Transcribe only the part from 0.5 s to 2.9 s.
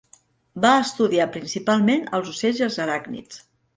Va estudiar principalment els ocells i els